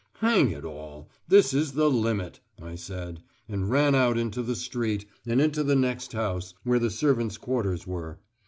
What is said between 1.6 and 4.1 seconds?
the limit," I said, and ran